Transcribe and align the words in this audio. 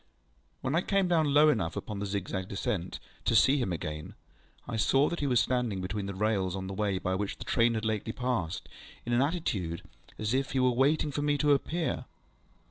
When 0.61 0.73
I 0.73 0.81
came 0.81 1.07
down 1.07 1.31
low 1.31 1.49
enough 1.49 1.75
upon 1.75 1.99
the 1.99 2.07
zigzag 2.07 2.47
descent 2.47 2.99
to 3.25 3.35
see 3.35 3.57
him 3.57 3.71
again, 3.71 4.15
I 4.67 4.75
saw 4.75 5.07
that 5.09 5.19
he 5.19 5.27
was 5.27 5.39
standing 5.39 5.79
between 5.79 6.07
the 6.07 6.15
rails 6.15 6.55
on 6.55 6.65
the 6.65 6.73
way 6.73 6.97
by 6.97 7.13
which 7.13 7.37
the 7.37 7.43
train 7.45 7.75
had 7.75 7.85
lately 7.85 8.11
passed, 8.11 8.67
in 9.05 9.13
an 9.13 9.21
attitude 9.21 9.83
as 10.17 10.33
if 10.33 10.53
he 10.53 10.59
were 10.59 10.71
waiting 10.71 11.11
for 11.11 11.21
me 11.21 11.37
to 11.37 11.51
appear. 11.53 12.05